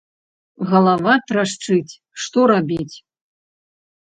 [0.69, 1.93] Галава трашчыць,
[2.25, 2.91] што рабіць!